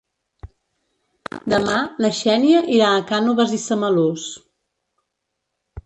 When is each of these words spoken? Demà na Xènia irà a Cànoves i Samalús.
Demà 1.53 1.77
na 2.05 2.11
Xènia 2.21 2.65
irà 2.79 2.91
a 2.95 3.07
Cànoves 3.13 3.57
i 3.61 3.63
Samalús. 3.69 4.29